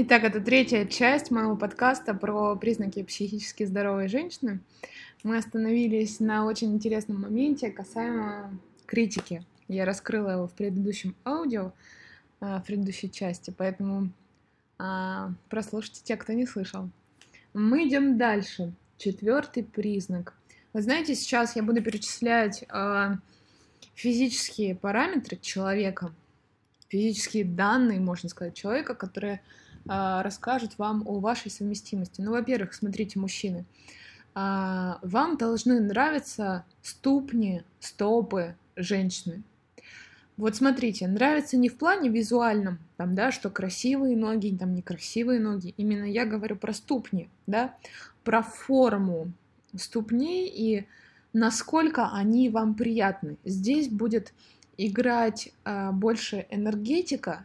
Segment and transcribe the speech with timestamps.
[0.00, 4.60] Итак, это третья часть моего подкаста про признаки психически здоровой женщины.
[5.24, 8.56] Мы остановились на очень интересном моменте касаемо
[8.86, 9.44] критики.
[9.66, 11.72] Я раскрыла его в предыдущем аудио,
[12.38, 14.10] а, в предыдущей части, поэтому
[14.78, 16.88] а, прослушайте те, кто не слышал.
[17.52, 18.72] Мы идем дальше.
[18.98, 20.32] Четвертый признак.
[20.74, 23.18] Вы знаете, сейчас я буду перечислять а,
[23.96, 26.14] физические параметры человека,
[26.86, 29.40] физические данные, можно сказать, человека, которые
[29.88, 32.20] расскажут вам о вашей совместимости.
[32.20, 33.64] Ну, во-первых, смотрите, мужчины,
[34.34, 39.42] а, вам должны нравиться ступни, стопы женщины.
[40.36, 45.74] Вот смотрите, нравится не в плане визуальном, там, да, что красивые ноги, там некрасивые ноги.
[45.76, 47.74] Именно я говорю про ступни, да,
[48.22, 49.32] про форму
[49.74, 50.86] ступней и
[51.32, 53.36] насколько они вам приятны.
[53.44, 54.32] Здесь будет
[54.76, 57.44] играть э, больше энергетика,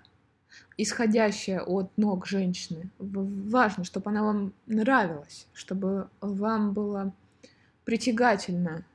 [0.78, 2.90] исходящая от ног женщины.
[3.00, 7.14] Важно, чтобы она вам нравилась, чтобы вам было
[7.86, 8.86] притягательно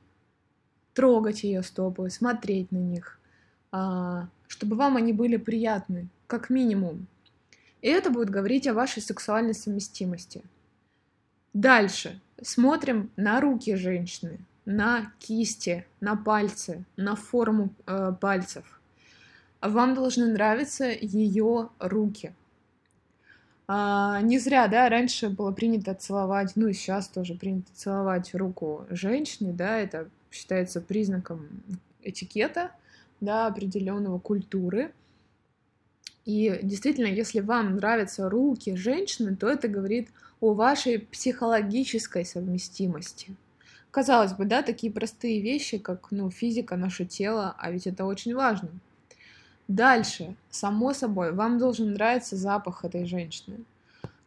[0.93, 3.19] трогать ее стопы, смотреть на них,
[3.71, 7.07] а, чтобы вам они были приятны, как минимум.
[7.81, 10.43] И это будет говорить о вашей сексуальной совместимости.
[11.53, 18.78] Дальше смотрим на руки женщины, на кисти, на пальцы, на форму э, пальцев
[19.61, 22.33] вам должны нравиться ее руки.
[23.67, 28.85] А, не зря, да, раньше было принято целовать, ну и сейчас тоже принято целовать руку
[28.89, 31.47] женщине, да, это считается признаком
[32.01, 32.71] этикета,
[33.21, 34.91] да, определенного культуры.
[36.25, 40.09] И действительно, если вам нравятся руки женщины, то это говорит
[40.41, 43.35] о вашей психологической совместимости.
[43.91, 48.35] Казалось бы, да, такие простые вещи, как ну, физика, наше тело, а ведь это очень
[48.35, 48.69] важно.
[49.69, 53.57] Дальше, само собой, вам должен нравиться запах этой женщины.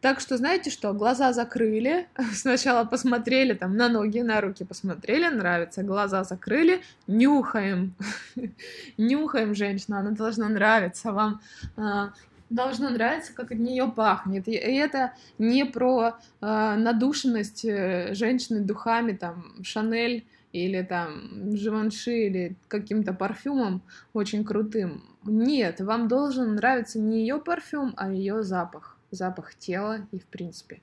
[0.01, 5.83] Так что, знаете что, глаза закрыли, сначала посмотрели там на ноги, на руки посмотрели, нравится,
[5.83, 7.93] глаза закрыли, нюхаем,
[8.97, 11.41] нюхаем женщину, она должна нравиться вам,
[11.77, 12.13] а,
[12.49, 14.47] должно нравиться, как от нее пахнет.
[14.47, 22.57] И это не про а, надушенность э, женщины духами, там, Шанель или там Живанши или
[22.69, 23.83] каким-то парфюмом
[24.13, 25.05] очень крутым.
[25.25, 28.99] Нет, вам должен нравиться не ее парфюм, а ее запах.
[29.11, 30.81] Запах тела и в принципе.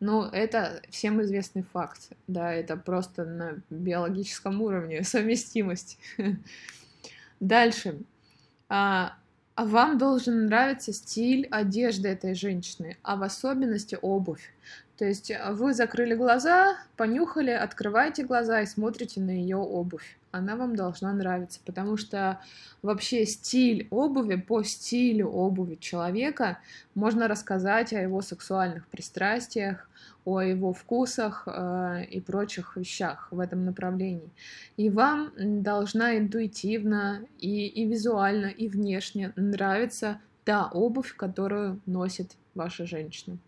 [0.00, 2.10] Но это всем известный факт.
[2.26, 5.98] Да, это просто на биологическом уровне совместимость.
[7.40, 8.00] Дальше.
[8.68, 9.16] А,
[9.54, 14.52] а вам должен нравиться стиль одежды этой женщины, а в особенности обувь.
[14.96, 20.18] То есть э, вы закрыли глаза, понюхали, открываете глаза и смотрите на ее обувь.
[20.30, 22.40] Она вам должна нравиться, потому что
[22.82, 26.58] вообще стиль обуви, по стилю обуви человека
[26.94, 29.88] можно рассказать о его сексуальных пристрастиях,
[30.24, 34.30] о его вкусах э, и прочих вещах в этом направлении.
[34.76, 42.86] И вам должна интуитивно и, и визуально, и внешне нравиться та обувь, которую носит ваша
[42.86, 43.38] женщина.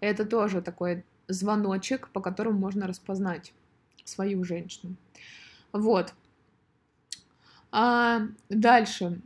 [0.00, 3.52] Это тоже такой звоночек, по которому можно распознать
[4.04, 4.96] свою женщину.
[5.72, 6.14] Вот.
[7.72, 9.20] А дальше.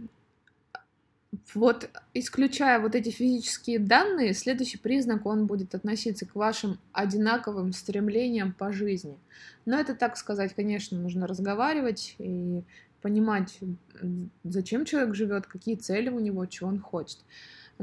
[1.54, 8.52] Вот исключая вот эти физические данные, следующий признак, он будет относиться к вашим одинаковым стремлениям
[8.52, 9.16] по жизни.
[9.64, 12.64] Но это, так сказать, конечно, нужно разговаривать и
[13.00, 13.58] понимать,
[14.42, 17.18] зачем человек живет, какие цели у него, чего он хочет.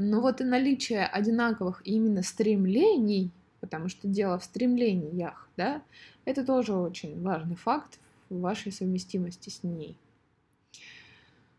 [0.00, 5.82] Но вот и наличие одинаковых именно стремлений, потому что дело в стремлениях, да,
[6.24, 7.98] это тоже очень важный факт
[8.30, 9.96] в вашей совместимости с ней.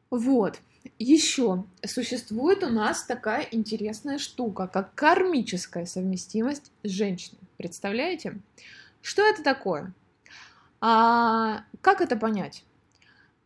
[0.10, 0.62] Вот.
[0.98, 7.42] Еще существует у нас такая интересная штука, как кармическая совместимость с женщиной.
[7.58, 8.40] Представляете?
[9.02, 9.94] Что это такое?
[10.80, 12.64] А, как это понять?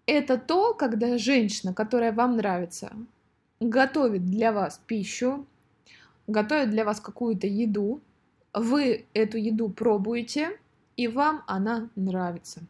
[0.06, 2.94] Это то, когда женщина, которая вам нравится,
[3.59, 5.46] готовит для вас пищу,
[6.28, 8.01] готовит для вас какую-то еду,
[8.54, 10.60] вы эту еду пробуете,
[10.95, 12.62] и вам она нравится.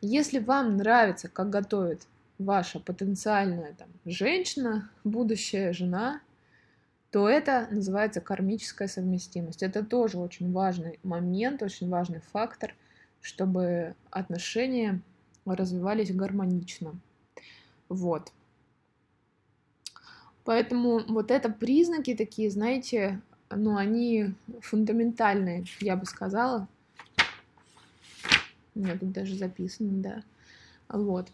[0.00, 2.06] Если вам нравится, как готовит
[2.38, 6.20] ваша потенциальная там, женщина, будущая жена,
[7.10, 9.62] то это называется кармическая совместимость.
[9.62, 12.74] Это тоже очень важный момент, очень важный фактор,
[13.20, 15.00] чтобы отношения
[15.46, 16.94] развивались гармонично.
[17.88, 18.32] Вот.
[20.48, 26.66] Поэтому вот это признаки такие, знаете, ну, они фундаментальные, я бы сказала.
[28.74, 30.22] У меня тут даже записано, да.
[30.88, 31.28] Вот.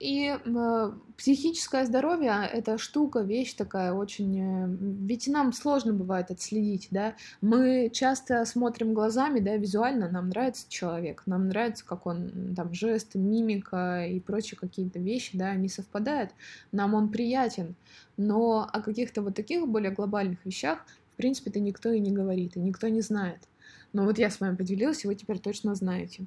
[0.00, 4.40] И э, психическое здоровье— это штука, вещь такая очень...
[4.40, 7.16] Э, ведь нам сложно бывает отследить, да?
[7.42, 13.14] Мы часто смотрим глазами, да, визуально нам нравится человек, нам нравится, как он, там, жест,
[13.14, 16.30] мимика и прочие какие-то вещи, да, они совпадают,
[16.72, 17.74] нам он приятен.
[18.16, 20.78] Но о каких-то вот таких более глобальных вещах,
[21.12, 23.49] в принципе-то никто и не говорит, и никто не знает.
[23.92, 26.24] Но вот я с вами поделилась, и вы теперь точно знаете.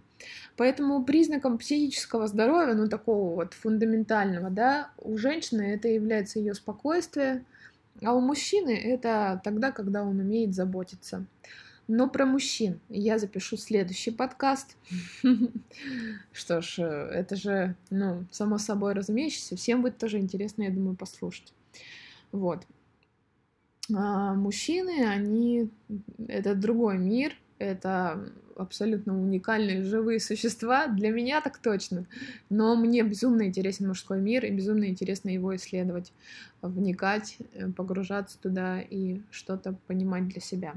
[0.58, 7.46] Поэтому признаком психического здоровья, ну такого вот фундаментального, да, у женщины это является ее спокойствие,
[8.02, 11.26] а у мужчины это тогда, когда он умеет заботиться.
[11.88, 14.78] Но про мужчин я запишу следующий подкаст.
[16.32, 19.58] Что ж, это же, ну, само собой разумеющееся.
[19.58, 21.54] Всем будет тоже интересно, я думаю, послушать.
[22.32, 22.66] Вот.
[23.94, 25.70] А мужчины, они...
[26.30, 32.06] Это другой мир, это абсолютно уникальные живые существа, для меня так точно.
[32.50, 36.14] Но мне безумно интересен мужской мир, и безумно интересно его исследовать,
[36.62, 40.76] вникать, э, погружаться туда и что-то понимать для себя.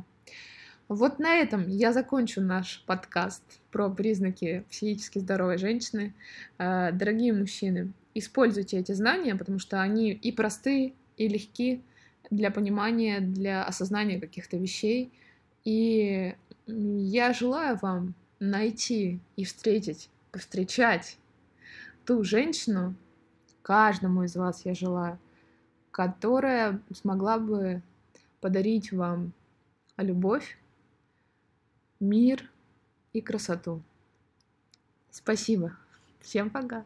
[0.88, 3.42] Вот на этом я закончу наш подкаст
[3.72, 6.14] про признаки психически здоровой женщины.
[6.58, 11.82] Э, дорогие мужчины, используйте эти знания, потому что они и простые, и легки
[12.30, 15.12] для понимания, для осознания каких-то вещей.
[15.64, 16.34] И
[16.66, 21.18] я желаю вам найти и встретить, повстречать
[22.04, 22.94] ту женщину,
[23.62, 25.18] каждому из вас я желаю,
[25.90, 27.82] которая смогла бы
[28.40, 29.32] подарить вам
[29.96, 30.58] любовь,
[32.00, 32.50] мир
[33.12, 33.82] и красоту.
[35.10, 35.76] Спасибо.
[36.20, 36.84] Всем пока.